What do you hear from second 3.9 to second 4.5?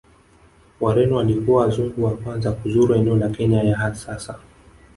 sasa